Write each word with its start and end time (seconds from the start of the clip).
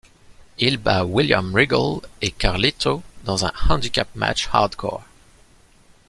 Il 0.57 0.77
bat 0.77 1.05
William 1.05 1.53
Regal 1.55 1.99
et 2.23 2.31
Carlito 2.31 3.03
dans 3.23 3.45
un 3.45 3.51
Handicap 3.69 4.07
match 4.15 4.49
Hardcore. 4.51 5.03